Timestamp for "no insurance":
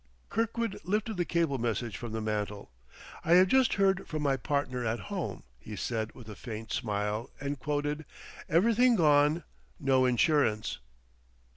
9.79-10.79